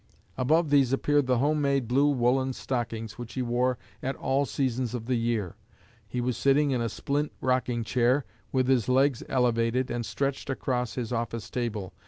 [0.35, 4.95] Above these appeared the home made blue woollen stockings which he wore at all seasons
[4.95, 5.55] of the year.
[6.07, 10.95] He was sitting in a splint rocking chair, with his legs elevated and stretched across
[10.95, 11.93] his office table.